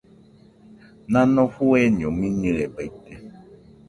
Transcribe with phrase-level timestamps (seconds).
[1.11, 3.13] Nano fueño miñɨe baite.